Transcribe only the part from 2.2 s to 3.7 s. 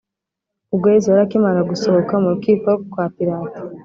mu rukiko kwa pilato,